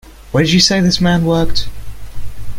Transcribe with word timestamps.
Where 0.31 0.43
did 0.43 0.51
you 0.51 0.59
say 0.59 0.79
this 0.81 0.99
man 0.99 1.23
worked? 1.25 1.67